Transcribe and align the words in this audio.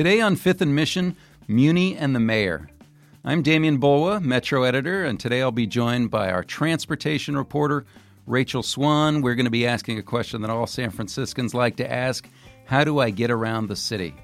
Today 0.00 0.22
on 0.22 0.34
Fifth 0.34 0.62
and 0.62 0.74
Mission, 0.74 1.14
Muni 1.46 1.94
and 1.94 2.14
the 2.14 2.20
Mayor. 2.20 2.70
I'm 3.22 3.42
Demian 3.42 3.78
Bulwa, 3.78 4.22
Metro 4.22 4.62
editor, 4.62 5.04
and 5.04 5.20
today 5.20 5.42
I'll 5.42 5.52
be 5.52 5.66
joined 5.66 6.10
by 6.10 6.30
our 6.30 6.42
transportation 6.42 7.36
reporter, 7.36 7.84
Rachel 8.26 8.62
Swan. 8.62 9.20
We're 9.20 9.34
going 9.34 9.44
to 9.44 9.50
be 9.50 9.66
asking 9.66 9.98
a 9.98 10.02
question 10.02 10.40
that 10.40 10.50
all 10.50 10.66
San 10.66 10.88
Franciscans 10.88 11.52
like 11.52 11.76
to 11.76 11.92
ask 11.92 12.26
How 12.64 12.82
do 12.82 12.98
I 12.98 13.10
get 13.10 13.30
around 13.30 13.66
the 13.66 13.76
city? 13.76 14.14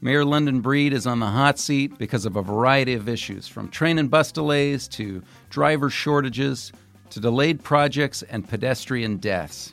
Mayor 0.00 0.24
London 0.24 0.60
Breed 0.60 0.92
is 0.92 1.06
on 1.06 1.20
the 1.20 1.26
hot 1.26 1.60
seat 1.60 1.96
because 1.98 2.26
of 2.26 2.34
a 2.34 2.42
variety 2.42 2.94
of 2.94 3.08
issues, 3.08 3.46
from 3.46 3.68
train 3.68 4.00
and 4.00 4.10
bus 4.10 4.32
delays 4.32 4.88
to 4.88 5.22
driver 5.50 5.88
shortages 5.88 6.72
to 7.10 7.20
delayed 7.20 7.62
projects 7.62 8.24
and 8.24 8.48
pedestrian 8.48 9.18
deaths. 9.18 9.70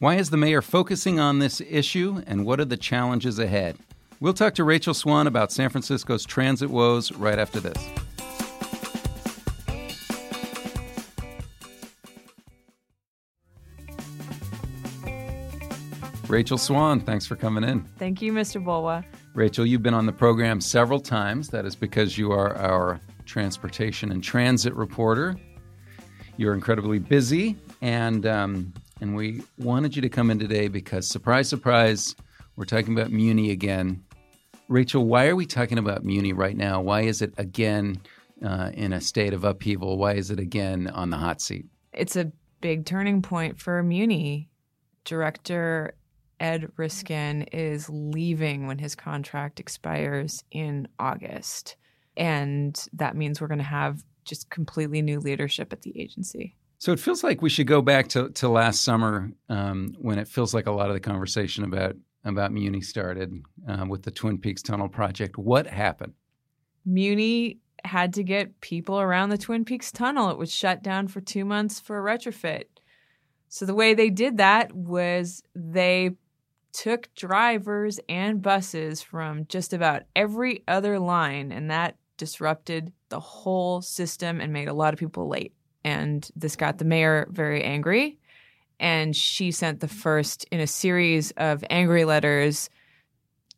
Why 0.00 0.16
is 0.16 0.30
the 0.30 0.36
mayor 0.36 0.62
focusing 0.62 1.20
on 1.20 1.38
this 1.38 1.60
issue, 1.60 2.24
and 2.26 2.44
what 2.44 2.58
are 2.58 2.64
the 2.64 2.76
challenges 2.76 3.38
ahead? 3.38 3.78
We'll 4.24 4.32
talk 4.32 4.54
to 4.54 4.64
Rachel 4.64 4.94
Swan 4.94 5.26
about 5.26 5.52
San 5.52 5.68
Francisco's 5.68 6.24
transit 6.24 6.70
woes 6.70 7.12
right 7.12 7.38
after 7.38 7.60
this. 7.60 7.76
Rachel 16.26 16.56
Swan, 16.56 17.00
thanks 17.00 17.26
for 17.26 17.36
coming 17.36 17.64
in. 17.64 17.84
Thank 17.98 18.22
you, 18.22 18.32
Mr. 18.32 18.64
Bulwa. 18.64 19.04
Rachel, 19.34 19.66
you've 19.66 19.82
been 19.82 19.92
on 19.92 20.06
the 20.06 20.12
program 20.12 20.58
several 20.58 21.00
times. 21.00 21.50
That 21.50 21.66
is 21.66 21.76
because 21.76 22.16
you 22.16 22.32
are 22.32 22.56
our 22.56 23.02
transportation 23.26 24.10
and 24.10 24.24
transit 24.24 24.72
reporter. 24.72 25.36
You're 26.38 26.54
incredibly 26.54 26.98
busy, 26.98 27.58
and 27.82 28.24
um, 28.24 28.72
and 29.02 29.14
we 29.14 29.42
wanted 29.58 29.94
you 29.94 30.00
to 30.00 30.08
come 30.08 30.30
in 30.30 30.38
today 30.38 30.68
because, 30.68 31.06
surprise, 31.06 31.46
surprise, 31.46 32.16
we're 32.56 32.64
talking 32.64 32.94
about 32.94 33.12
Muni 33.12 33.50
again. 33.50 34.02
Rachel, 34.68 35.04
why 35.04 35.26
are 35.26 35.36
we 35.36 35.46
talking 35.46 35.78
about 35.78 36.04
Muni 36.04 36.32
right 36.32 36.56
now? 36.56 36.80
Why 36.80 37.02
is 37.02 37.22
it 37.22 37.34
again 37.36 38.00
uh, 38.44 38.70
in 38.74 38.92
a 38.92 39.00
state 39.00 39.32
of 39.32 39.44
upheaval? 39.44 39.98
Why 39.98 40.14
is 40.14 40.30
it 40.30 40.38
again 40.38 40.88
on 40.88 41.10
the 41.10 41.16
hot 41.16 41.40
seat? 41.40 41.66
It's 41.92 42.16
a 42.16 42.32
big 42.60 42.86
turning 42.86 43.22
point 43.22 43.60
for 43.60 43.82
Muni. 43.82 44.48
Director 45.04 45.94
Ed 46.40 46.70
Reiskin 46.76 47.48
is 47.52 47.88
leaving 47.90 48.66
when 48.66 48.78
his 48.78 48.94
contract 48.94 49.60
expires 49.60 50.42
in 50.50 50.88
August. 50.98 51.76
And 52.16 52.82
that 52.94 53.16
means 53.16 53.40
we're 53.40 53.48
going 53.48 53.58
to 53.58 53.64
have 53.64 54.02
just 54.24 54.50
completely 54.50 55.02
new 55.02 55.20
leadership 55.20 55.72
at 55.72 55.82
the 55.82 55.98
agency. 56.00 56.56
So 56.78 56.92
it 56.92 57.00
feels 57.00 57.22
like 57.22 57.40
we 57.40 57.50
should 57.50 57.66
go 57.66 57.82
back 57.82 58.08
to, 58.08 58.30
to 58.30 58.48
last 58.48 58.82
summer 58.82 59.32
um, 59.48 59.94
when 59.98 60.18
it 60.18 60.28
feels 60.28 60.54
like 60.54 60.66
a 60.66 60.72
lot 60.72 60.88
of 60.88 60.94
the 60.94 61.00
conversation 61.00 61.64
about 61.64 61.96
about 62.24 62.52
Muni 62.52 62.80
started 62.80 63.42
uh, 63.68 63.84
with 63.88 64.02
the 64.02 64.10
Twin 64.10 64.38
Peaks 64.38 64.62
Tunnel 64.62 64.88
project. 64.88 65.36
What 65.38 65.66
happened? 65.66 66.14
Muni 66.84 67.58
had 67.84 68.14
to 68.14 68.22
get 68.22 68.60
people 68.60 69.00
around 69.00 69.28
the 69.28 69.38
Twin 69.38 69.64
Peaks 69.64 69.92
Tunnel. 69.92 70.30
It 70.30 70.38
was 70.38 70.52
shut 70.52 70.82
down 70.82 71.08
for 71.08 71.20
two 71.20 71.44
months 71.44 71.80
for 71.80 71.98
a 71.98 72.18
retrofit. 72.18 72.64
So 73.48 73.66
the 73.66 73.74
way 73.74 73.94
they 73.94 74.10
did 74.10 74.38
that 74.38 74.74
was 74.74 75.42
they 75.54 76.10
took 76.72 77.14
drivers 77.14 78.00
and 78.08 78.42
buses 78.42 79.02
from 79.02 79.46
just 79.46 79.72
about 79.72 80.02
every 80.16 80.64
other 80.66 80.98
line, 80.98 81.52
and 81.52 81.70
that 81.70 81.96
disrupted 82.16 82.92
the 83.10 83.20
whole 83.20 83.80
system 83.80 84.40
and 84.40 84.52
made 84.52 84.68
a 84.68 84.74
lot 84.74 84.92
of 84.92 84.98
people 84.98 85.28
late 85.28 85.52
and 85.84 86.30
this 86.34 86.56
got 86.56 86.78
the 86.78 86.84
mayor 86.84 87.28
very 87.30 87.62
angry. 87.62 88.18
And 88.80 89.14
she 89.14 89.50
sent 89.50 89.80
the 89.80 89.88
first 89.88 90.44
in 90.50 90.60
a 90.60 90.66
series 90.66 91.30
of 91.32 91.64
angry 91.70 92.04
letters 92.04 92.70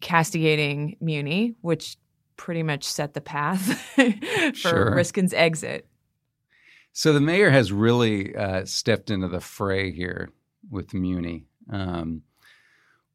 castigating 0.01 0.97
Muni, 1.01 1.55
which 1.63 1.97
pretty 2.37 2.63
much 2.63 2.85
set 2.85 3.15
the 3.15 3.21
path 3.21 3.81
for 3.95 4.55
sure. 4.55 4.91
Reiskin's 4.91 5.33
exit. 5.33 5.89
So 6.93 7.13
the 7.13 7.21
mayor 7.21 7.51
has 7.51 7.73
really 7.73 8.35
uh, 8.35 8.65
stepped 8.65 9.11
into 9.11 9.29
the 9.29 9.41
fray 9.41 9.93
here 9.93 10.31
with 10.71 10.95
Muni. 10.95 11.47
Um, 11.71 12.23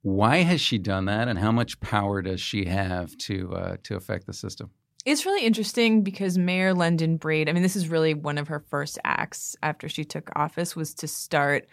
why 0.04 0.38
has 0.38 0.62
she 0.62 0.78
done 0.78 1.06
that, 1.06 1.28
and 1.28 1.38
how 1.38 1.52
much 1.52 1.80
power 1.80 2.22
does 2.22 2.42
she 2.42 2.66
have 2.66 3.16
to 3.20 3.54
uh, 3.54 3.78
to 3.84 3.96
affect 3.96 4.26
the 4.26 4.34
system? 4.34 4.72
It's 5.06 5.26
really 5.26 5.46
interesting 5.46 6.04
because 6.04 6.38
Mayor 6.38 6.74
London 6.74 7.18
Breed, 7.18 7.50
I 7.50 7.54
mean, 7.54 7.64
this 7.64 7.76
is 7.76 7.90
really 7.90 8.14
one 8.14 8.38
of 8.38 8.50
her 8.50 8.60
first 8.60 9.00
acts 9.04 9.56
after 9.64 9.90
she 9.90 10.04
took 10.04 10.30
office 10.36 10.76
was 10.76 10.94
to 10.96 11.08
start 11.08 11.68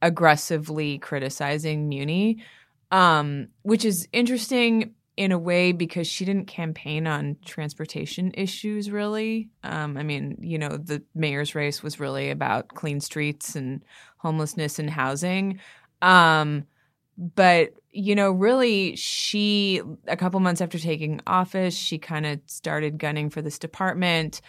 aggressively 0.00 0.98
criticizing 0.98 1.88
Muni, 1.88 2.42
um, 2.90 3.48
which 3.62 3.84
is 3.84 4.08
interesting 4.12 4.94
in 5.18 5.32
a 5.32 5.38
way 5.38 5.72
because 5.72 6.06
she 6.06 6.24
didn't 6.24 6.46
campaign 6.46 7.06
on 7.06 7.36
transportation 7.44 8.32
issues 8.34 8.90
really. 8.90 9.50
Um, 9.62 9.98
I 9.98 10.02
mean, 10.02 10.38
you 10.40 10.58
know, 10.58 10.70
the 10.70 11.02
mayor's 11.14 11.54
race 11.54 11.82
was 11.82 12.00
really 12.00 12.30
about 12.30 12.68
clean 12.68 13.00
streets 13.00 13.54
and 13.54 13.84
homelessness 14.16 14.78
and 14.78 14.88
housing. 14.88 15.60
Um, 16.00 16.66
but 17.34 17.72
you 17.92 18.14
know 18.14 18.30
really 18.30 18.96
she 18.96 19.80
a 20.08 20.16
couple 20.16 20.40
months 20.40 20.60
after 20.60 20.78
taking 20.78 21.20
office 21.26 21.76
she 21.76 21.98
kind 21.98 22.26
of 22.26 22.40
started 22.46 22.98
gunning 22.98 23.30
for 23.30 23.40
this 23.40 23.58
department 23.58 24.40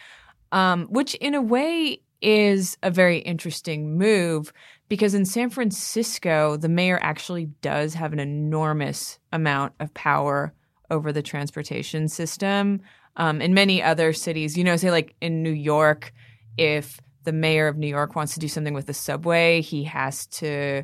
um, 0.52 0.86
which 0.88 1.16
in 1.16 1.36
a 1.36 1.42
way 1.42 2.00
is 2.22 2.78
a 2.84 2.90
very 2.90 3.20
interesting 3.20 3.98
move 3.98 4.54
because 4.88 5.14
in 5.14 5.26
San 5.26 5.50
Francisco 5.50 6.58
the 6.58 6.70
mayor 6.70 7.00
actually 7.02 7.46
does 7.62 7.94
have 7.94 8.14
an 8.14 8.20
enormous 8.20 9.20
amount 9.32 9.74
of 9.80 9.94
power 9.94 10.54
over 10.90 11.12
the 11.12 11.22
transportation 11.22 12.08
system 12.08 12.82
um, 13.18 13.42
in 13.42 13.54
many 13.54 13.84
other 13.84 14.14
cities. 14.14 14.58
You 14.58 14.64
know 14.64 14.78
say 14.78 14.90
like 14.90 15.16
in 15.22 15.44
New 15.44 15.52
York 15.52 16.14
if 16.58 17.00
the 17.24 17.34
mayor 17.34 17.68
of 17.68 17.78
New 17.78 17.88
York 17.88 18.16
wants 18.16 18.34
to 18.34 18.40
do 18.40 18.48
something 18.48 18.74
with 18.74 18.86
the 18.86 18.94
subway 18.94 19.62
he 19.62 19.84
has 19.84 20.26
to 20.28 20.84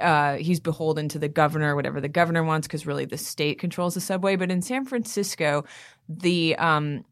uh, 0.00 0.36
he's 0.36 0.60
beholden 0.60 1.08
to 1.08 1.18
the 1.18 1.28
governor, 1.28 1.74
whatever 1.74 2.00
the 2.00 2.08
governor 2.08 2.44
wants, 2.44 2.66
because 2.66 2.86
really 2.86 3.04
the 3.04 3.18
state 3.18 3.58
controls 3.58 3.94
the 3.94 4.00
subway. 4.00 4.36
But 4.36 4.50
in 4.50 4.62
San 4.62 4.84
Francisco, 4.84 5.64
the 6.08 6.56
um, 6.56 7.04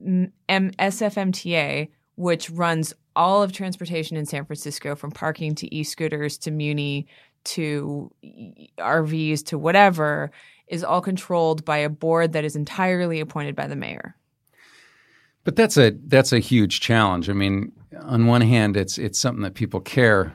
M- 0.00 0.32
SFMTA, 0.48 1.88
which 2.16 2.50
runs 2.50 2.94
all 3.16 3.42
of 3.42 3.52
transportation 3.52 4.16
in 4.16 4.26
San 4.26 4.44
Francisco, 4.44 4.94
from 4.94 5.10
parking 5.10 5.54
to 5.56 5.74
e-scooters 5.74 6.38
to 6.38 6.50
Muni 6.50 7.06
to 7.44 8.10
RVs 8.78 9.44
to 9.46 9.58
whatever, 9.58 10.30
is 10.66 10.82
all 10.82 11.00
controlled 11.00 11.64
by 11.64 11.78
a 11.78 11.88
board 11.88 12.32
that 12.32 12.44
is 12.44 12.56
entirely 12.56 13.20
appointed 13.20 13.54
by 13.54 13.66
the 13.66 13.76
mayor. 13.76 14.16
But 15.44 15.56
that's 15.56 15.76
a 15.76 15.90
that's 16.06 16.32
a 16.32 16.38
huge 16.38 16.80
challenge. 16.80 17.28
I 17.28 17.34
mean, 17.34 17.72
on 18.00 18.26
one 18.26 18.40
hand, 18.40 18.76
it's 18.76 18.96
it's 18.96 19.18
something 19.18 19.42
that 19.42 19.54
people 19.54 19.80
care 19.80 20.32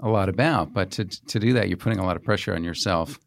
a 0.00 0.08
lot 0.08 0.28
about. 0.28 0.72
But 0.72 0.90
to 0.92 1.04
to 1.04 1.38
do 1.38 1.52
that, 1.54 1.68
you're 1.68 1.76
putting 1.76 1.98
a 1.98 2.04
lot 2.04 2.16
of 2.16 2.22
pressure 2.22 2.54
on 2.54 2.64
yourself. 2.64 3.18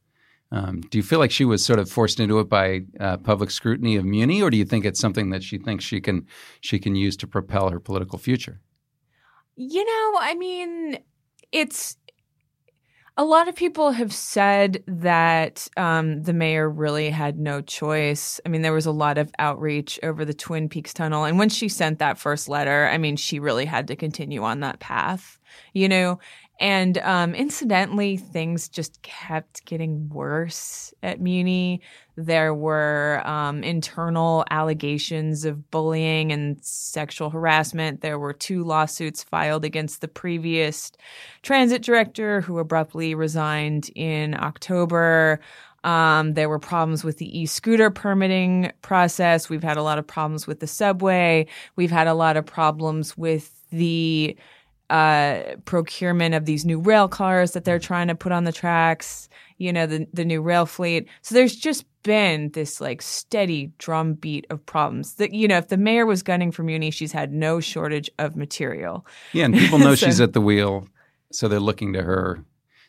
Um, 0.54 0.82
do 0.82 0.98
you 0.98 1.04
feel 1.04 1.20
like 1.20 1.32
she 1.32 1.46
was 1.46 1.64
sort 1.64 1.80
of 1.80 1.90
forced 1.90 2.20
into 2.20 2.40
it 2.40 2.50
by 2.50 2.82
uh, 3.00 3.18
public 3.18 3.52
scrutiny 3.52 3.96
of 3.96 4.04
Muni, 4.04 4.42
or 4.42 4.50
do 4.50 4.58
you 4.58 4.66
think 4.66 4.84
it's 4.84 5.00
something 5.00 5.30
that 5.30 5.44
she 5.44 5.58
thinks 5.58 5.86
she 5.86 6.02
can 6.02 6.28
she 6.60 6.78
can 6.78 6.96
use 6.96 7.16
to 7.18 7.28
propel 7.28 7.70
her 7.70 7.80
political 7.80 8.20
future? 8.20 8.60
You 9.56 9.86
know, 9.86 10.20
I 10.20 10.36
mean, 10.36 11.00
it's 11.52 11.98
a 13.18 13.26
lot 13.26 13.48
of 13.48 13.56
people 13.56 13.92
have 13.92 14.14
said 14.14 14.84
that 14.88 15.68
um, 15.76 16.24
the 16.24 16.34
mayor 16.34 16.70
really 16.70 17.10
had 17.10 17.38
no 17.38 17.62
choice. 17.62 18.40
I 18.46 18.50
mean, 18.50 18.62
there 18.62 18.74
was 18.74 18.86
a 18.86 18.92
lot 18.92 19.18
of 19.18 19.32
outreach 19.38 20.00
over 20.02 20.24
the 20.24 20.34
Twin 20.34 20.70
Peaks 20.70 20.94
tunnel. 20.94 21.26
And 21.26 21.38
when 21.38 21.50
she 21.50 21.68
sent 21.68 22.00
that 22.00 22.18
first 22.18 22.48
letter, 22.48 22.88
I 22.88 22.98
mean, 22.98 23.18
she 23.18 23.40
really 23.40 23.66
had 23.66 23.88
to 23.90 23.96
continue 23.96 24.44
on 24.44 24.62
that 24.62 24.80
path, 24.80 25.38
you 25.74 25.90
know? 25.90 26.20
And 26.62 27.00
um, 27.00 27.34
incidentally, 27.34 28.18
things 28.18 28.70
just 28.70 29.02
kept 29.02 29.66
getting 29.66 30.08
worse 30.10 30.94
at 31.02 31.20
Muni. 31.20 31.82
There 32.16 32.54
were 32.54 33.24
um, 33.26 33.64
internal 33.64 34.46
allegations 34.52 35.44
of 35.44 35.72
bullying 35.72 36.32
and 36.32 36.64
sexual 36.64 37.32
harassment. 37.32 38.02
There 38.02 38.20
were 38.20 38.32
two 38.32 38.64
lawsuits 38.64 39.24
filed 39.24 39.66
against 39.66 40.02
the 40.02 40.08
previous 40.08 40.92
transit 41.42 41.82
director 41.82 42.42
who 42.42 42.60
abruptly 42.60 43.16
resigned 43.16 43.90
in 43.96 44.36
October. 44.36 45.40
Um, 45.84 46.36
there 46.36 46.48
were 46.48 46.60
problems 46.60 47.04
with 47.04 47.18
the 47.18 47.40
e-scooter 47.40 47.90
permitting 47.90 48.72
process. 48.84 49.50
We've 49.50 49.64
had 49.64 49.78
a 49.78 49.84
lot 49.84 49.98
of 49.98 50.06
problems 50.06 50.46
with 50.46 50.60
the 50.60 50.68
subway. 50.68 51.48
We've 51.76 51.90
had 51.90 52.06
a 52.06 52.14
lot 52.14 52.38
of 52.38 52.46
problems 52.46 53.18
with 53.18 53.52
the 53.72 54.38
uh, 54.92 55.56
procurement 55.64 56.36
of 56.36 56.46
these 56.46 56.66
new 56.66 56.80
rail 56.80 57.08
cars 57.08 57.52
that 57.52 57.64
they're 57.64 57.80
trying 57.80 58.10
to 58.10 58.16
put 58.16 58.34
on 58.34 58.44
the 58.44 58.52
tracks, 58.52 59.30
you 59.58 59.72
know, 59.72 59.86
the, 59.86 60.06
the 60.14 60.26
new 60.26 60.42
rail 60.42 60.66
fleet. 60.66 61.08
So 61.22 61.34
there's 61.34 61.56
just 61.56 61.86
been 62.04 62.50
this 62.50 62.82
like 62.82 63.02
steady 63.02 63.72
drumbeat 63.78 64.46
of 64.50 64.66
problems 64.66 65.14
that, 65.16 65.34
you 65.34 65.48
know, 65.48 65.58
if 65.58 65.70
the 65.70 65.78
mayor 65.78 66.06
was 66.06 66.22
gunning 66.24 66.52
for 66.52 66.64
Muni, 66.64 66.92
she's 66.92 67.14
had 67.14 67.32
no 67.32 67.62
shortage 67.62 68.10
of 68.20 68.36
material. 68.36 69.06
Yeah. 69.32 69.46
And 69.46 69.56
people 69.56 69.80
know 69.80 69.96
so, 69.96 70.08
she's 70.08 70.20
at 70.20 70.34
the 70.34 70.42
wheel. 70.42 70.90
So 71.32 71.48
they're 71.48 71.62
looking 71.62 71.94
to 71.94 72.02
her. 72.02 72.44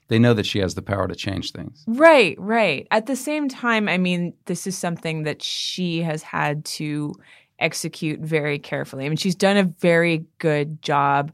they 0.09 0.19
know 0.19 0.35
that 0.35 0.47
she 0.47 0.59
has 0.59 0.75
the 0.75 0.83
power 0.83 1.07
to 1.07 1.15
change 1.15 1.53
things. 1.53 1.85
Right, 1.87 2.35
right. 2.41 2.89
At 2.91 3.07
the 3.07 3.15
same 3.15 3.49
time, 3.49 3.89
I 3.89 3.97
mean, 3.97 4.35
this 4.47 4.67
is 4.67 4.77
something 4.77 5.23
that 5.23 5.41
she 5.41 6.03
has 6.03 6.25
had 6.25 6.65
to 6.65 7.15
execute 7.61 8.19
very 8.19 8.59
carefully. 8.59 9.07
I 9.07 9.09
mean, 9.09 9.17
she's 9.17 9.37
done 9.37 9.57
a 9.57 9.63
very 9.63 10.27
good 10.39 10.83
job 10.83 11.33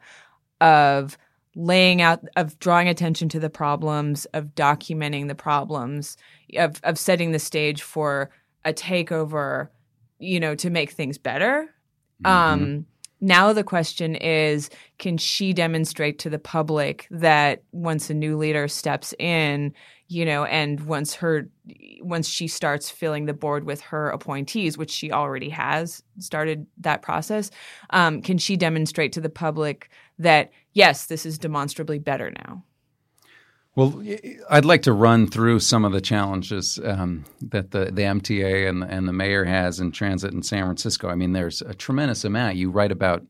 of 0.61 1.19
laying 1.55 2.01
out 2.01 2.21
of 2.37 2.59
drawing 2.59 2.89
attention 2.89 3.29
to 3.31 3.41
the 3.41 3.51
problems, 3.51 4.27
of 4.27 4.55
documenting 4.55 5.29
the 5.29 5.35
problems, 5.35 6.17
of 6.57 6.81
of 6.85 6.99
setting 6.99 7.33
the 7.33 7.39
stage 7.39 7.83
for 7.83 8.31
a 8.65 8.73
takeover, 8.73 9.69
you 10.19 10.41
know, 10.41 10.55
to 10.55 10.71
make 10.71 10.91
things 10.91 11.19
better. 11.19 11.69
Mm-hmm. 12.23 12.27
Um 12.27 12.87
now 13.21 13.53
the 13.53 13.65
question 13.65 14.15
is 14.15 14.71
can 14.99 15.19
she 15.19 15.53
demonstrate 15.53 16.19
to 16.21 16.31
the 16.31 16.39
public 16.39 17.07
that 17.11 17.63
once 17.73 18.11
a 18.11 18.15
new 18.15 18.37
leader 18.37 18.69
steps 18.69 19.15
in, 19.19 19.75
you 20.09 20.25
know, 20.25 20.45
and 20.45 20.81
once 20.81 21.15
her 21.15 21.49
once 22.01 22.29
she 22.29 22.49
starts 22.49 22.91
filling 22.91 23.27
the 23.27 23.35
board 23.35 23.65
with 23.65 23.81
her 23.81 24.11
appointees, 24.11 24.79
which 24.79 24.91
she 24.91 25.11
already 25.11 25.51
has 25.51 26.03
started 26.19 26.67
that 26.79 27.03
process, 27.03 27.51
um, 27.91 28.23
can 28.23 28.39
she 28.39 28.57
demonstrate 28.57 29.13
to 29.13 29.21
the 29.21 29.29
public 29.29 29.91
that 30.19 30.51
yes, 30.73 31.07
this 31.07 31.27
is 31.27 31.39
demonstrably 31.39 31.99
better 31.99 32.31
now? 32.31 32.63
Well, 33.79 34.03
I'd 34.51 34.65
like 34.65 34.83
to 34.83 34.93
run 34.93 35.29
through 35.29 35.61
some 35.61 35.85
of 35.85 35.93
the 35.93 36.01
challenges 36.01 36.81
um, 36.83 37.25
that 37.41 37.71
the, 37.71 37.85
the 37.85 38.03
MTA 38.03 38.69
and, 38.69 38.83
and 38.83 39.07
the 39.07 39.13
mayor 39.13 39.45
has 39.45 39.79
in 39.79 39.93
transit 39.93 40.35
in 40.35 40.43
San 40.43 40.65
Francisco. 40.65 41.09
I 41.09 41.15
mean, 41.15 41.33
there's 41.33 41.63
a 41.63 41.75
tremendous 41.75 42.25
amount. 42.25 42.57
You 42.57 42.71
write 42.71 42.91
about 42.91 43.25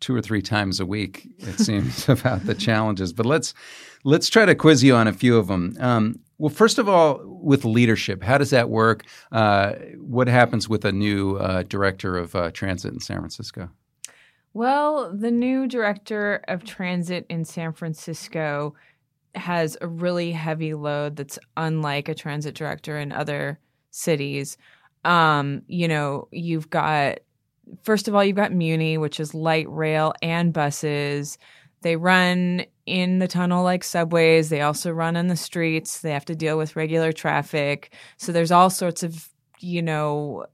two 0.00 0.16
or 0.16 0.22
three 0.22 0.40
times 0.40 0.80
a 0.80 0.86
week, 0.86 1.28
it 1.40 1.58
seems, 1.60 2.08
about 2.08 2.46
the 2.46 2.54
challenges. 2.54 3.12
But 3.12 3.26
let's 3.26 3.52
let's 4.02 4.30
try 4.30 4.46
to 4.46 4.54
quiz 4.54 4.82
you 4.82 4.96
on 4.96 5.06
a 5.06 5.12
few 5.12 5.36
of 5.36 5.48
them. 5.48 5.76
Um, 5.78 6.20
well, 6.38 6.48
first 6.48 6.78
of 6.78 6.88
all, 6.88 7.20
with 7.22 7.66
leadership, 7.66 8.22
how 8.22 8.38
does 8.38 8.48
that 8.48 8.70
work? 8.70 9.04
Uh, 9.30 9.72
what 9.98 10.28
happens 10.28 10.66
with 10.66 10.86
a 10.86 10.92
new 10.92 11.36
uh, 11.36 11.64
director 11.64 12.16
of 12.16 12.34
uh, 12.34 12.50
transit 12.52 12.94
in 12.94 13.00
San 13.00 13.18
Francisco? 13.18 13.68
Well, 14.54 15.14
the 15.14 15.30
new 15.30 15.68
director 15.68 16.42
of 16.48 16.64
transit 16.64 17.26
in 17.28 17.44
San 17.44 17.74
Francisco 17.74 18.74
has 19.34 19.76
a 19.80 19.88
really 19.88 20.32
heavy 20.32 20.74
load 20.74 21.16
that's 21.16 21.38
unlike 21.56 22.08
a 22.08 22.14
transit 22.14 22.54
director 22.54 22.98
in 22.98 23.12
other 23.12 23.58
cities. 23.90 24.56
Um, 25.04 25.62
you 25.66 25.88
know, 25.88 26.28
you've 26.30 26.70
got 26.70 27.20
first 27.82 28.08
of 28.08 28.14
all, 28.14 28.24
you've 28.24 28.36
got 28.36 28.52
Muni, 28.52 28.98
which 28.98 29.20
is 29.20 29.34
light 29.34 29.68
rail 29.70 30.12
and 30.22 30.52
buses. 30.52 31.38
They 31.82 31.96
run 31.96 32.64
in 32.86 33.20
the 33.20 33.28
tunnel 33.28 33.62
like 33.62 33.84
subways. 33.84 34.48
They 34.48 34.60
also 34.60 34.90
run 34.90 35.16
on 35.16 35.28
the 35.28 35.36
streets. 35.36 36.00
They 36.00 36.12
have 36.12 36.24
to 36.26 36.34
deal 36.34 36.58
with 36.58 36.76
regular 36.76 37.12
traffic. 37.12 37.94
So 38.16 38.32
there's 38.32 38.50
all 38.50 38.70
sorts 38.70 39.02
of, 39.02 39.28
you 39.60 39.82
know, 39.82 40.46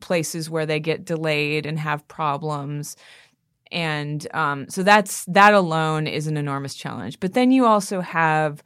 places 0.00 0.50
where 0.50 0.66
they 0.66 0.80
get 0.80 1.04
delayed 1.04 1.66
and 1.66 1.78
have 1.78 2.06
problems 2.08 2.96
and 3.74 4.26
um, 4.32 4.70
so 4.70 4.84
that's 4.84 5.24
that 5.26 5.52
alone 5.52 6.06
is 6.06 6.28
an 6.28 6.36
enormous 6.36 6.74
challenge. 6.74 7.18
But 7.18 7.34
then 7.34 7.50
you 7.50 7.66
also 7.66 8.00
have 8.00 8.62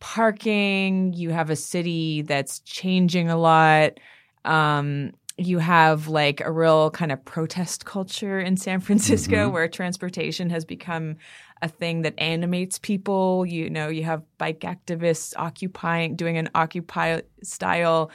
parking. 0.00 1.14
You 1.14 1.30
have 1.30 1.48
a 1.48 1.56
city 1.56 2.22
that's 2.22 2.60
changing 2.60 3.30
a 3.30 3.38
lot. 3.38 3.98
Um, 4.44 5.12
you 5.38 5.58
have 5.58 6.08
like 6.08 6.42
a 6.42 6.52
real 6.52 6.90
kind 6.90 7.10
of 7.10 7.24
protest 7.24 7.86
culture 7.86 8.38
in 8.38 8.58
San 8.58 8.80
Francisco 8.80 9.46
mm-hmm. 9.46 9.52
where 9.52 9.66
transportation 9.66 10.50
has 10.50 10.66
become 10.66 11.16
a 11.62 11.68
thing 11.68 12.02
that 12.02 12.14
animates 12.18 12.78
people. 12.78 13.46
You 13.46 13.70
know, 13.70 13.88
you 13.88 14.04
have 14.04 14.22
bike 14.36 14.60
activists 14.60 15.32
occupying, 15.38 16.16
doing 16.16 16.36
an 16.36 16.50
Occupy 16.54 17.22
style, 17.42 18.10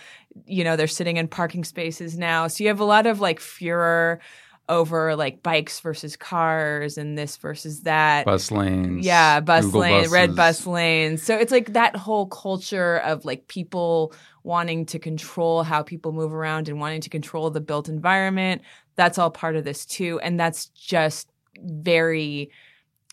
you 0.45 0.63
know, 0.63 0.75
they're 0.75 0.87
sitting 0.87 1.17
in 1.17 1.27
parking 1.27 1.63
spaces 1.63 2.17
now. 2.19 2.47
So 2.47 2.63
you 2.63 2.67
have 2.67 2.79
a 2.79 2.85
lot 2.85 3.07
of 3.07 3.19
like 3.19 3.39
furor 3.39 4.19
over 4.69 5.15
like 5.15 5.43
bikes 5.43 5.79
versus 5.79 6.15
cars 6.15 6.97
and 6.97 7.17
this 7.17 7.35
versus 7.37 7.81
that. 7.81 8.25
Bus 8.25 8.51
lanes. 8.51 9.05
Yeah, 9.05 9.39
bus 9.39 9.65
lanes, 9.73 10.11
red 10.11 10.35
bus 10.35 10.65
lanes. 10.65 11.23
So 11.23 11.35
it's 11.35 11.51
like 11.51 11.73
that 11.73 11.95
whole 11.95 12.27
culture 12.27 12.97
of 12.99 13.25
like 13.25 13.47
people 13.47 14.13
wanting 14.43 14.85
to 14.85 14.99
control 14.99 15.63
how 15.63 15.83
people 15.83 16.11
move 16.11 16.33
around 16.33 16.69
and 16.69 16.79
wanting 16.79 17.01
to 17.01 17.09
control 17.09 17.49
the 17.49 17.59
built 17.59 17.89
environment. 17.89 18.61
That's 18.95 19.17
all 19.17 19.31
part 19.31 19.55
of 19.55 19.65
this 19.65 19.85
too. 19.85 20.19
And 20.21 20.39
that's 20.39 20.67
just 20.67 21.27
very 21.57 22.51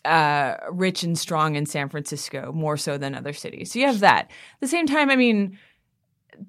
uh, 0.05 0.55
rich 0.71 1.03
and 1.03 1.17
strong 1.17 1.55
in 1.55 1.65
San 1.65 1.89
Francisco, 1.89 2.51
more 2.53 2.77
so 2.77 2.97
than 2.97 3.15
other 3.15 3.33
cities. 3.33 3.71
So 3.71 3.79
you 3.79 3.87
have 3.87 3.99
that. 3.99 4.25
At 4.29 4.59
the 4.61 4.67
same 4.67 4.85
time, 4.85 5.09
I 5.09 5.15
mean, 5.15 5.57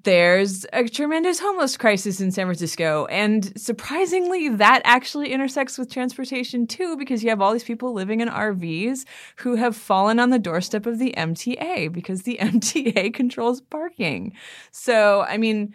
there's 0.03 0.65
a 0.73 0.87
tremendous 0.87 1.39
homeless 1.39 1.77
crisis 1.77 2.21
in 2.21 2.31
San 2.31 2.45
Francisco. 2.45 3.05
And 3.05 3.57
surprisingly, 3.59 4.49
that 4.49 4.81
actually 4.85 5.31
intersects 5.31 5.77
with 5.77 5.91
transportation 5.91 6.67
too, 6.67 6.97
because 6.97 7.23
you 7.23 7.29
have 7.29 7.41
all 7.41 7.53
these 7.53 7.63
people 7.63 7.93
living 7.93 8.21
in 8.21 8.29
RVs 8.29 9.05
who 9.37 9.55
have 9.55 9.75
fallen 9.75 10.19
on 10.19 10.29
the 10.29 10.39
doorstep 10.39 10.85
of 10.85 10.99
the 10.99 11.13
MTA 11.17 11.91
because 11.91 12.23
the 12.23 12.37
MTA 12.41 13.13
controls 13.13 13.61
parking. 13.61 14.33
So, 14.71 15.21
I 15.21 15.37
mean, 15.37 15.73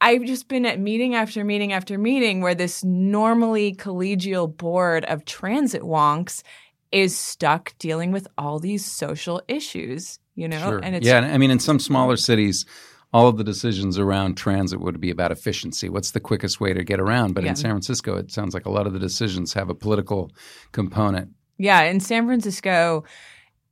I've 0.00 0.24
just 0.24 0.48
been 0.48 0.64
at 0.64 0.78
meeting 0.78 1.14
after 1.14 1.44
meeting 1.44 1.72
after 1.72 1.98
meeting 1.98 2.40
where 2.40 2.54
this 2.54 2.84
normally 2.84 3.74
collegial 3.74 4.54
board 4.54 5.04
of 5.06 5.24
transit 5.24 5.82
wonks 5.82 6.42
is 6.92 7.18
stuck 7.18 7.76
dealing 7.78 8.12
with 8.12 8.28
all 8.38 8.58
these 8.58 8.84
social 8.84 9.42
issues, 9.48 10.18
you 10.34 10.48
know? 10.48 10.58
Sure. 10.58 10.80
And 10.82 10.94
it's 10.94 11.06
Yeah, 11.06 11.20
I 11.20 11.36
mean 11.36 11.50
in 11.50 11.58
some 11.58 11.80
smaller 11.80 12.16
cities 12.16 12.64
all 13.12 13.28
of 13.28 13.38
the 13.38 13.44
decisions 13.44 13.98
around 13.98 14.36
transit 14.36 14.80
would 14.80 15.00
be 15.00 15.10
about 15.10 15.32
efficiency. 15.32 15.88
What's 15.88 16.10
the 16.10 16.20
quickest 16.20 16.60
way 16.60 16.74
to 16.74 16.84
get 16.84 17.00
around? 17.00 17.34
But 17.34 17.44
yeah. 17.44 17.50
in 17.50 17.56
San 17.56 17.70
Francisco, 17.70 18.16
it 18.16 18.30
sounds 18.30 18.52
like 18.54 18.66
a 18.66 18.70
lot 18.70 18.86
of 18.86 18.92
the 18.92 18.98
decisions 18.98 19.54
have 19.54 19.70
a 19.70 19.74
political 19.74 20.30
component. 20.72 21.30
Yeah, 21.56 21.82
in 21.82 22.00
San 22.00 22.26
Francisco, 22.26 23.04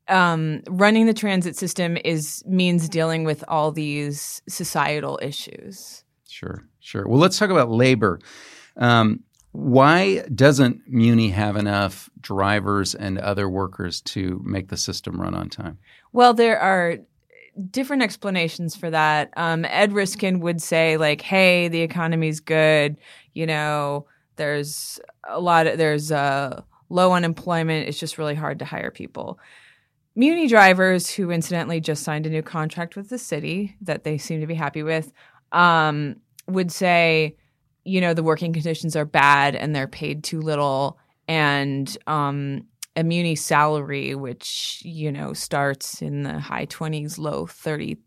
um, 0.09 0.63
running 0.69 1.07
the 1.07 1.15
transit 1.15 1.57
system 1.57 1.99
is 2.05 2.43
means 2.47 2.89
dealing 2.89 3.25
with 3.25 3.45
all 3.49 3.73
these 3.73 4.41
societal 4.49 5.19
issues. 5.23 6.05
Sure, 6.29 6.67
sure. 6.81 7.07
Well, 7.07 7.19
let's 7.19 7.39
talk 7.39 7.51
about 7.51 7.71
labor. 7.71 8.19
Um, 8.77 9.21
why 9.53 10.21
doesn't 10.35 10.83
Muni 10.87 11.31
have 11.31 11.57
enough 11.57 12.11
drivers 12.21 12.95
and 12.95 13.19
other 13.19 13.49
workers 13.49 14.01
to 14.03 14.41
make 14.45 14.69
the 14.69 14.77
system 14.77 15.21
run 15.21 15.35
on 15.35 15.49
time? 15.49 15.79
Well, 16.13 16.35
there 16.35 16.61
are 16.61 16.99
different 17.71 18.03
explanations 18.03 18.77
for 18.77 18.91
that. 18.91 19.33
Um, 19.37 19.65
Ed 19.65 19.93
Reiskin 19.93 20.41
would 20.41 20.61
say 20.63 20.97
like, 20.97 21.21
"Hey, 21.21 21.69
the 21.69 21.83
economy's 21.83 22.41
good. 22.41 22.97
You 23.35 23.47
know, 23.47 24.07
there's 24.37 25.01
a 25.29 25.41
lot 25.41 25.67
of 25.67 25.79
there's 25.79 26.13
uh, 26.13 26.63
low 26.89 27.13
unemployment. 27.13 27.89
It's 27.89 27.99
just 27.99 28.19
really 28.19 28.35
hard 28.35 28.59
to 28.61 28.65
hire 28.65 28.91
people." 28.91 29.39
Muni 30.15 30.49
drivers 30.49 31.11
who 31.11 31.31
incidentally 31.31 31.79
just 31.79 32.03
signed 32.03 32.27
a 32.27 32.31
new 32.31 32.43
contract 32.43 32.97
with 32.97 33.11
the 33.11 33.19
city 33.19 33.77
that 33.83 34.03
they 34.05 34.17
seem 34.17 34.41
to 34.41 34.47
be 34.47 34.55
happy 34.55 34.83
with 34.83 35.13
um, 35.53 36.17
would 36.49 36.73
say, 36.73 37.37
you 37.85 38.01
know, 38.01 38.15
the 38.15 38.23
working 38.23 38.55
conditions 38.55 38.97
are 38.97 39.05
bad 39.05 39.55
and 39.55 39.77
they're 39.77 39.87
paid 39.87 40.25
too 40.25 40.41
little 40.41 40.99
and 41.29 41.99
um, 42.07 42.67
a 42.97 43.05
muni 43.05 43.37
salary, 43.37 44.15
which, 44.15 44.81
you 44.85 45.13
know, 45.13 45.35
starts 45.35 46.01
in 46.01 46.23
the 46.23 46.41
high 46.41 46.67
20s, 46.67 47.19
low 47.19 47.47
30, 47.47 47.99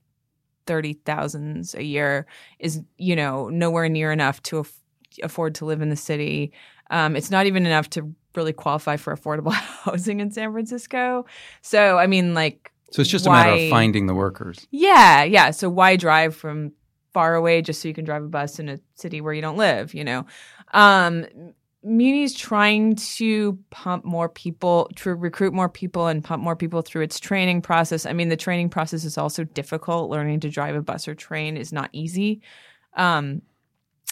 30,000s 0.65 1.75
a 1.75 1.83
year, 1.83 2.25
is, 2.57 2.81
you 2.97 3.15
know, 3.15 3.49
nowhere 3.49 3.87
near 3.87 4.11
enough 4.11 4.41
to 4.43 4.57
af- 4.57 4.73
afford 5.21 5.55
to 5.55 5.65
live 5.65 5.81
in 5.81 5.89
the 5.89 5.95
city. 5.95 6.51
Um, 6.89 7.15
it's 7.15 7.29
not 7.29 7.45
even 7.45 7.67
enough 7.67 7.89
to 7.91 8.13
really 8.35 8.53
qualify 8.53 8.97
for 8.97 9.15
affordable 9.15 9.51
housing 9.83 10.19
in 10.19 10.31
San 10.31 10.51
Francisco. 10.51 11.25
So, 11.61 11.99
I 11.99 12.07
mean, 12.07 12.33
like, 12.33 12.71
so 12.91 13.01
it's 13.01 13.11
just 13.11 13.27
why, 13.27 13.41
a 13.41 13.51
matter 13.51 13.63
of 13.63 13.69
finding 13.69 14.07
the 14.07 14.15
workers. 14.15 14.65
Yeah, 14.71 15.23
yeah. 15.23 15.51
So 15.51 15.69
why 15.69 15.95
drive 15.95 16.35
from 16.35 16.71
far 17.13 17.35
away 17.35 17.61
just 17.61 17.81
so 17.81 17.87
you 17.87 17.93
can 17.93 18.05
drive 18.05 18.23
a 18.23 18.27
bus 18.27 18.57
in 18.57 18.69
a 18.69 18.79
city 18.95 19.21
where 19.21 19.33
you 19.33 19.41
don't 19.41 19.57
live? 19.57 19.93
You 19.93 20.03
know, 20.03 20.25
um, 20.73 21.27
Muni's 21.81 22.35
trying 22.35 22.95
to 22.95 23.57
pump 23.69 24.03
more 24.03 24.27
people, 24.27 24.89
to 24.97 25.15
recruit 25.15 25.53
more 25.53 25.69
people 25.69 26.07
and 26.07 26.23
pump 26.23 26.43
more 26.43 26.55
people 26.55 26.81
through 26.81 27.03
its 27.03 27.19
training 27.19 27.61
process. 27.61 28.05
I 28.05 28.11
mean, 28.11 28.27
the 28.27 28.35
training 28.35 28.69
process 28.69 29.05
is 29.05 29.17
also 29.17 29.45
difficult. 29.45 30.09
Learning 30.09 30.41
to 30.41 30.49
drive 30.49 30.75
a 30.75 30.81
bus 30.81 31.07
or 31.07 31.15
train 31.15 31.55
is 31.55 31.71
not 31.71 31.89
easy. 31.93 32.41
Um, 32.95 33.41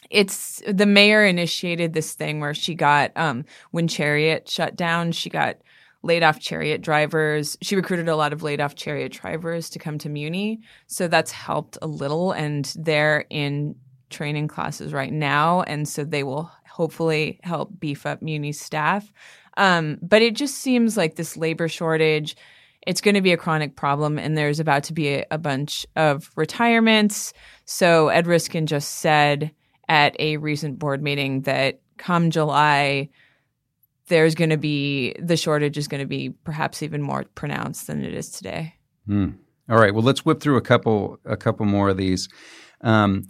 it's 0.09 0.62
the 0.67 0.86
mayor 0.86 1.25
initiated 1.25 1.91
this 1.91 2.13
thing 2.13 2.39
where 2.39 2.53
she 2.53 2.74
got 2.74 3.12
um, 3.17 3.43
when 3.71 3.88
Chariot 3.88 4.47
shut 4.47 4.77
down, 4.77 5.12
she 5.12 5.29
got 5.29 5.57
laid 6.03 6.24
off 6.24 6.39
Chariot 6.39 6.81
drivers. 6.81 7.57
She 7.62 7.75
recruited 7.75 8.07
a 8.07 8.15
lot 8.15 8.31
of 8.31 8.43
laid 8.43 8.62
off 8.62 8.75
Chariot 8.75 9.12
drivers 9.12 9.69
to 9.71 9.79
come 9.79 9.97
to 9.97 10.09
Muni, 10.09 10.62
so 10.86 11.09
that's 11.09 11.31
helped 11.31 11.77
a 11.81 11.88
little. 11.88 12.31
And 12.31 12.71
they're 12.77 13.25
in 13.29 13.75
training 14.09 14.47
classes 14.47 14.93
right 14.93 15.12
now, 15.12 15.63
and 15.63 15.88
so 15.88 16.05
they 16.05 16.24
will 16.24 16.50
hopefully 16.77 17.39
help 17.41 17.79
beef 17.79 18.05
up 18.05 18.22
Muni's 18.22 18.62
staff. 18.62 19.12
Um, 19.57 19.98
but 20.03 20.22
it 20.22 20.36
just 20.36 20.60
seems 20.60 20.96
like 20.96 21.15
this 21.15 21.36
labor 21.36 21.67
shortage. 21.67 22.36
it's 22.86 23.01
going 23.01 23.15
to 23.15 23.22
be 23.22 23.34
a 23.34 23.38
chronic 23.38 23.75
problem, 23.75 24.17
and 24.19 24.38
there's 24.38 24.60
about 24.60 24.84
to 24.84 24.93
be 24.93 25.10
a, 25.10 25.25
a 25.31 25.38
bunch 25.38 25.86
of 25.96 26.31
retirements. 26.36 27.34
So 27.65 28.10
Ed 28.10 28.25
Reiskin 28.25 28.65
just 28.65 29.00
said 29.00 29.51
at 29.89 30.15
a 30.19 30.38
recent 30.38 30.79
board 30.79 31.01
meeting 31.01 31.41
that 31.41 31.81
come 31.98 32.29
July, 32.29 33.10
there's 34.07 34.36
going 34.36 34.51
to 34.51 34.57
be 34.57 35.13
the 35.19 35.36
shortage 35.36 35.77
is 35.77 35.88
going 35.88 36.00
to 36.01 36.07
be 36.07 36.29
perhaps 36.29 36.84
even 36.84 37.01
more 37.01 37.25
pronounced 37.36 37.88
than 37.88 38.05
it 38.05 38.13
is 38.13 38.29
today. 38.29 38.75
Hmm. 39.05 39.31
All 39.69 39.77
right. 39.77 39.93
Well, 39.93 40.03
let's 40.03 40.24
whip 40.24 40.39
through 40.39 40.57
a 40.57 40.62
couple 40.62 41.19
a 41.25 41.36
couple 41.36 41.65
more 41.65 41.89
of 41.89 41.98
these. 41.98 42.29
Um, 42.81 43.27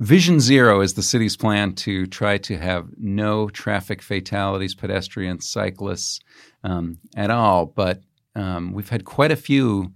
Vision 0.00 0.40
Zero 0.40 0.80
is 0.80 0.94
the 0.94 1.02
city's 1.02 1.36
plan 1.36 1.74
to 1.74 2.06
try 2.06 2.38
to 2.38 2.56
have 2.56 2.88
no 2.96 3.50
traffic 3.50 4.00
fatalities, 4.00 4.74
pedestrians, 4.74 5.46
cyclists 5.46 6.20
um, 6.64 6.96
at 7.16 7.30
all. 7.30 7.66
But 7.66 8.00
um, 8.34 8.72
we've 8.72 8.88
had 8.88 9.04
quite 9.04 9.30
a 9.30 9.36
few 9.36 9.92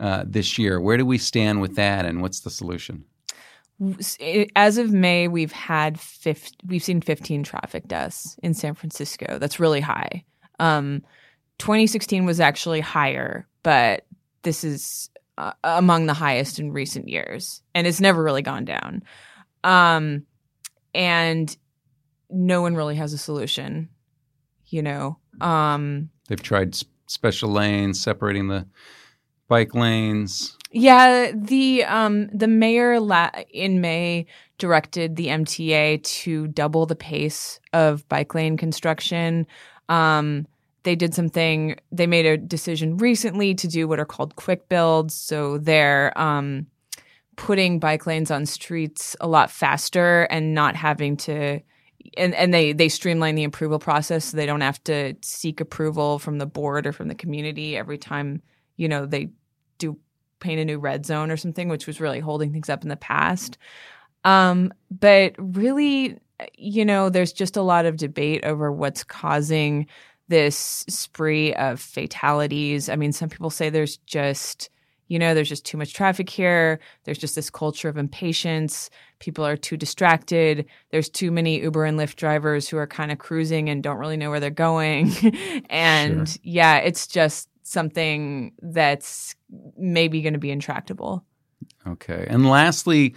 uh, 0.00 0.24
this 0.26 0.58
year. 0.58 0.80
Where 0.80 0.96
do 0.96 1.06
we 1.06 1.16
stand 1.16 1.60
with 1.60 1.76
that, 1.76 2.04
and 2.04 2.22
what's 2.22 2.40
the 2.40 2.50
solution? 2.50 3.04
As 4.56 4.78
of 4.78 4.90
May, 4.90 5.28
we've 5.28 5.52
had 5.52 6.00
50, 6.00 6.56
we've 6.66 6.82
seen 6.82 7.00
15 7.00 7.44
traffic 7.44 7.86
deaths 7.86 8.36
in 8.42 8.52
San 8.52 8.74
Francisco. 8.74 9.38
That's 9.38 9.60
really 9.60 9.80
high. 9.80 10.24
Um, 10.58 11.04
2016 11.58 12.24
was 12.24 12.40
actually 12.40 12.80
higher, 12.80 13.46
but 13.62 14.06
this 14.42 14.64
is 14.64 15.08
uh, 15.38 15.52
among 15.62 16.06
the 16.06 16.14
highest 16.14 16.58
in 16.58 16.72
recent 16.72 17.08
years, 17.08 17.62
and 17.76 17.86
it's 17.86 18.00
never 18.00 18.24
really 18.24 18.42
gone 18.42 18.64
down. 18.64 19.04
Um, 19.66 20.24
and 20.94 21.54
no 22.30 22.62
one 22.62 22.74
really 22.74 22.94
has 22.94 23.12
a 23.12 23.18
solution. 23.18 23.88
You 24.68 24.82
know, 24.82 25.18
um, 25.40 26.10
they've 26.28 26.42
tried 26.42 26.76
special 27.06 27.50
lanes, 27.50 28.00
separating 28.00 28.48
the 28.48 28.66
bike 29.48 29.74
lanes. 29.74 30.56
Yeah, 30.72 31.32
the 31.34 31.84
um, 31.84 32.28
the 32.28 32.48
mayor 32.48 32.98
la- 33.00 33.30
in 33.50 33.80
May 33.80 34.26
directed 34.58 35.16
the 35.16 35.28
MTA 35.28 36.02
to 36.02 36.48
double 36.48 36.86
the 36.86 36.96
pace 36.96 37.60
of 37.72 38.08
bike 38.08 38.34
lane 38.34 38.56
construction. 38.56 39.46
Um, 39.88 40.46
they 40.82 40.96
did 40.96 41.14
something. 41.14 41.76
They 41.92 42.06
made 42.06 42.26
a 42.26 42.36
decision 42.36 42.96
recently 42.96 43.54
to 43.56 43.68
do 43.68 43.86
what 43.88 44.00
are 44.00 44.04
called 44.04 44.36
quick 44.36 44.68
builds. 44.68 45.14
So 45.14 45.58
they're 45.58 46.16
um, 46.18 46.66
putting 47.36 47.78
bike 47.78 48.06
lanes 48.06 48.30
on 48.30 48.46
streets 48.46 49.14
a 49.20 49.28
lot 49.28 49.50
faster 49.50 50.22
and 50.24 50.54
not 50.54 50.74
having 50.76 51.16
to. 51.18 51.60
And, 52.16 52.34
and 52.34 52.54
they 52.54 52.72
they 52.72 52.88
streamline 52.88 53.34
the 53.34 53.44
approval 53.44 53.78
process 53.78 54.26
so 54.26 54.36
they 54.36 54.46
don't 54.46 54.60
have 54.60 54.82
to 54.84 55.14
seek 55.22 55.60
approval 55.60 56.18
from 56.18 56.38
the 56.38 56.46
board 56.46 56.86
or 56.86 56.92
from 56.92 57.08
the 57.08 57.14
community 57.14 57.76
every 57.76 57.98
time 57.98 58.42
you 58.76 58.88
know 58.88 59.06
they 59.06 59.30
do 59.78 59.98
paint 60.38 60.60
a 60.60 60.64
new 60.64 60.78
red 60.78 61.04
zone 61.04 61.30
or 61.30 61.36
something, 61.36 61.68
which 61.68 61.86
was 61.86 62.00
really 62.00 62.20
holding 62.20 62.52
things 62.52 62.68
up 62.68 62.82
in 62.82 62.88
the 62.88 62.96
past. 62.96 63.58
Um, 64.24 64.72
but 64.90 65.34
really, 65.38 66.18
you 66.56 66.84
know, 66.84 67.08
there's 67.08 67.32
just 67.32 67.56
a 67.56 67.62
lot 67.62 67.86
of 67.86 67.96
debate 67.96 68.44
over 68.44 68.70
what's 68.70 69.04
causing 69.04 69.86
this 70.28 70.84
spree 70.88 71.54
of 71.54 71.80
fatalities. 71.80 72.88
I 72.88 72.96
mean, 72.96 73.12
some 73.12 73.28
people 73.28 73.50
say 73.50 73.70
there's 73.70 73.98
just, 73.98 74.68
you 75.08 75.18
know, 75.18 75.34
there's 75.34 75.48
just 75.48 75.64
too 75.64 75.76
much 75.76 75.94
traffic 75.94 76.28
here. 76.28 76.80
There's 77.04 77.18
just 77.18 77.34
this 77.34 77.50
culture 77.50 77.88
of 77.88 77.96
impatience. 77.96 78.90
People 79.18 79.46
are 79.46 79.56
too 79.56 79.76
distracted. 79.76 80.66
There's 80.90 81.08
too 81.08 81.30
many 81.30 81.60
Uber 81.60 81.84
and 81.84 81.98
Lyft 81.98 82.16
drivers 82.16 82.68
who 82.68 82.76
are 82.76 82.86
kind 82.86 83.12
of 83.12 83.18
cruising 83.18 83.68
and 83.68 83.82
don't 83.82 83.98
really 83.98 84.16
know 84.16 84.30
where 84.30 84.40
they're 84.40 84.50
going. 84.50 85.12
and 85.70 86.28
sure. 86.28 86.38
yeah, 86.42 86.76
it's 86.78 87.06
just 87.06 87.48
something 87.62 88.52
that's 88.60 89.34
maybe 89.76 90.22
going 90.22 90.34
to 90.34 90.38
be 90.38 90.50
intractable. 90.50 91.24
Okay. 91.86 92.26
And 92.28 92.48
lastly, 92.48 93.14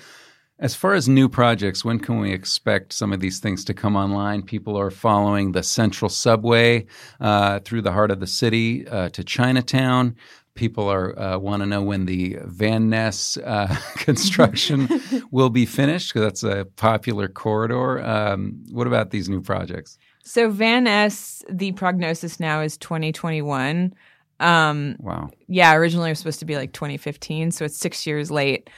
as 0.59 0.75
far 0.75 0.93
as 0.93 1.07
new 1.07 1.29
projects, 1.29 1.85
when 1.85 1.99
can 1.99 2.19
we 2.19 2.31
expect 2.31 2.91
some 2.93 3.13
of 3.13 3.19
these 3.19 3.39
things 3.39 3.63
to 3.65 3.73
come 3.73 3.95
online? 3.95 4.41
People 4.41 4.77
are 4.77 4.91
following 4.91 5.53
the 5.53 5.63
central 5.63 6.09
subway 6.09 6.85
uh, 7.19 7.59
through 7.59 7.81
the 7.81 7.93
heart 7.93 8.11
of 8.11 8.19
the 8.19 8.27
city 8.27 8.87
uh, 8.87 9.09
to 9.09 9.23
Chinatown. 9.23 10.15
People 10.59 10.91
are 10.91 11.17
uh, 11.17 11.37
want 11.37 11.61
to 11.61 11.65
know 11.65 11.81
when 11.81 12.05
the 12.05 12.37
Van 12.43 12.89
Ness 12.89 13.37
uh, 13.37 13.73
construction 13.95 14.89
will 15.31 15.49
be 15.49 15.65
finished 15.65 16.13
because 16.13 16.25
that's 16.25 16.43
a 16.43 16.65
popular 16.75 17.29
corridor. 17.29 18.03
Um, 18.05 18.65
what 18.69 18.85
about 18.85 19.11
these 19.11 19.29
new 19.29 19.39
projects? 19.39 19.97
So 20.25 20.49
Van 20.49 20.83
Ness, 20.83 21.45
the 21.49 21.71
prognosis 21.71 22.41
now 22.41 22.59
is 22.59 22.77
2021. 22.77 23.93
Um, 24.41 24.97
wow. 24.99 25.29
Yeah, 25.47 25.73
originally 25.75 26.09
it 26.09 26.11
was 26.11 26.19
supposed 26.19 26.39
to 26.39 26.45
be 26.45 26.57
like 26.57 26.73
2015, 26.73 27.51
so 27.51 27.63
it's 27.63 27.77
six 27.77 28.05
years 28.05 28.29
late. 28.29 28.69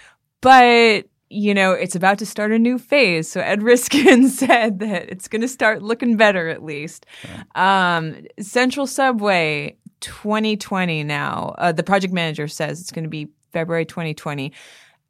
But 0.41 1.07
you 1.31 1.53
know, 1.53 1.71
it's 1.71 1.95
about 1.95 2.19
to 2.19 2.25
start 2.25 2.51
a 2.51 2.59
new 2.59 2.77
phase. 2.77 3.31
So 3.31 3.39
Ed 3.39 3.61
Reiskin 3.61 4.27
said 4.29 4.79
that 4.79 5.09
it's 5.09 5.27
going 5.27 5.41
to 5.41 5.47
start 5.47 5.81
looking 5.81 6.17
better 6.17 6.49
at 6.49 6.61
least. 6.61 7.05
Um, 7.55 8.27
Central 8.39 8.85
Subway 8.85 9.77
2020 10.01 11.03
now. 11.03 11.55
Uh, 11.57 11.71
the 11.71 11.83
project 11.83 12.13
manager 12.13 12.47
says 12.47 12.81
it's 12.81 12.91
going 12.91 13.03
to 13.03 13.09
be 13.09 13.29
February 13.51 13.85
2020. 13.85 14.51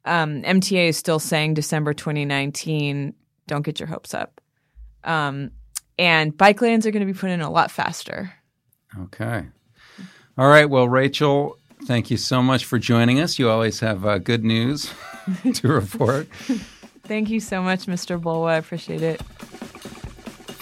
Um, 0.04 0.42
MTA 0.42 0.88
is 0.88 0.96
still 0.96 1.18
saying 1.18 1.54
December 1.54 1.94
2019. 1.94 3.14
Don't 3.46 3.62
get 3.62 3.80
your 3.80 3.88
hopes 3.88 4.14
up. 4.14 4.40
Um, 5.04 5.50
and 5.98 6.36
bike 6.36 6.60
lanes 6.60 6.86
are 6.86 6.90
going 6.90 7.06
to 7.06 7.12
be 7.12 7.18
put 7.18 7.30
in 7.30 7.40
a 7.40 7.50
lot 7.50 7.70
faster. 7.70 8.32
Okay. 8.98 9.46
All 10.38 10.48
right. 10.48 10.68
Well, 10.68 10.88
Rachel, 10.88 11.58
thank 11.84 12.10
you 12.10 12.16
so 12.16 12.42
much 12.42 12.64
for 12.64 12.78
joining 12.78 13.20
us. 13.20 13.38
You 13.38 13.50
always 13.50 13.80
have 13.80 14.04
uh, 14.04 14.18
good 14.18 14.44
news 14.44 14.92
to 15.54 15.68
report. 15.68 16.28
Thank 17.04 17.30
you 17.30 17.40
so 17.40 17.62
much, 17.62 17.86
Mr. 17.86 18.20
Bulwa. 18.20 18.50
I 18.50 18.56
appreciate 18.56 19.02
it. 19.02 19.22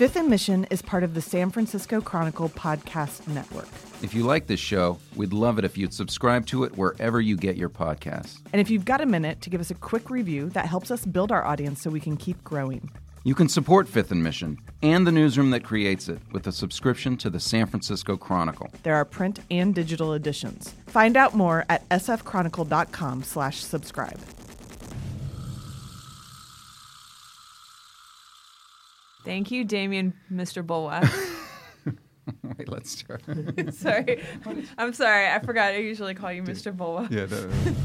Fifth 0.01 0.17
and 0.17 0.29
Mission 0.29 0.65
is 0.71 0.81
part 0.81 1.05
of 1.05 1.15
the 1.15 1.21
San 1.21 1.51
Francisco 1.51 2.01
Chronicle 2.01 2.49
podcast 2.49 3.29
network. 3.29 3.69
If 4.03 4.15
you 4.15 4.23
like 4.23 4.47
this 4.47 4.61
show, 4.61 4.99
we'd 5.15 5.35
love 5.35 5.59
it 5.59 5.65
if 5.67 5.77
you'd 5.77 5.93
subscribe 5.93 6.47
to 6.47 6.65
it 6.65 6.77
wherever 6.79 7.21
you 7.21 7.37
get 7.37 7.59
your 7.59 7.69
podcasts. 7.69 8.41
And 8.51 8.59
if 8.59 8.71
you've 8.71 8.87
got 8.87 9.03
a 9.03 9.07
minute 9.07 9.43
to 9.43 9.51
give 9.51 9.61
us 9.61 9.71
a 9.71 9.75
quick 9.75 10.09
review, 10.09 10.49
that 10.51 10.65
helps 10.65 10.91
us 10.91 11.05
build 11.05 11.31
our 11.31 11.45
audience 11.45 11.83
so 11.83 11.91
we 11.91 12.01
can 12.01 12.17
keep 12.17 12.43
growing. 12.43 12.91
You 13.25 13.35
can 13.35 13.51
support 13.51 13.87
Fifth 13.87 14.11
and 14.11 14.23
Mission 14.23 14.59
and 14.83 15.07
the 15.07 15.13
newsroom 15.13 15.51
that 15.51 15.65
creates 15.65 16.09
it 16.09 16.19
with 16.33 16.47
a 16.47 16.53
subscription 16.53 17.19
to 17.19 17.29
the 17.29 17.39
San 17.39 17.67
Francisco 17.67 18.17
Chronicle. 18.17 18.71
There 18.85 18.95
are 18.95 19.05
print 19.05 19.41
and 19.51 19.75
digital 19.75 20.15
editions. 20.15 20.75
Find 20.87 21.19
out 21.19 21.35
more 21.35 21.67
at 21.69 21.87
sfchronicle.com 21.91 23.23
slash 23.25 23.63
subscribe. 23.63 24.19
Thank 29.27 29.51
you, 29.51 29.67
Demian, 29.67 30.15
Mr. 30.33 30.65
Bulwa. 30.65 31.07
Wait, 32.59 32.69
let's 32.69 32.91
start. 32.91 33.23
sorry. 33.73 34.23
I'm 34.79 34.93
sorry. 34.93 35.29
I 35.29 35.39
forgot. 35.41 35.73
I 35.73 35.79
usually 35.79 36.15
call 36.15 36.33
you 36.33 36.43
Mr. 36.43 36.75
Bulwa. 36.75 37.11
Yeah. 37.11 37.27
No, 37.27 37.47
no. 37.47 37.77